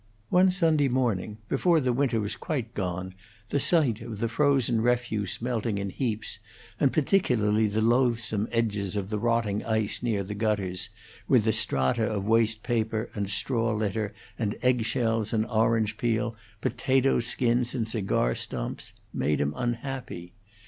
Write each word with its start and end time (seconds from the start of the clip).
One 0.29 0.49
Sunday 0.49 0.87
morning, 0.87 1.37
before 1.47 1.79
the 1.79 1.93
winter 1.93 2.19
was 2.19 2.35
quite 2.35 2.73
gone, 2.73 3.13
the 3.49 3.59
sight 3.59 4.01
of 4.01 4.17
the 4.17 4.27
frozen 4.27 4.81
refuse 4.81 5.39
melting 5.43 5.77
in 5.77 5.91
heaps, 5.91 6.39
and 6.79 6.91
particularly 6.91 7.67
the 7.67 7.81
loathsome 7.83 8.47
edges 8.51 8.95
of 8.95 9.11
the 9.11 9.19
rotting 9.19 9.63
ice 9.63 10.01
near 10.01 10.23
the 10.23 10.33
gutters, 10.33 10.89
with 11.27 11.43
the 11.43 11.53
strata 11.53 12.03
of 12.09 12.25
waste 12.25 12.63
paper 12.63 13.11
and 13.13 13.29
straw 13.29 13.71
litter, 13.75 14.11
and 14.39 14.55
egg 14.63 14.85
shells 14.85 15.33
and 15.33 15.45
orange 15.45 15.97
peel, 15.97 16.35
potato 16.61 17.19
skins 17.19 17.75
and 17.75 17.87
cigar 17.87 18.33
stumps, 18.33 18.93
made 19.13 19.39
him 19.39 19.53
unhappy. 19.55 20.33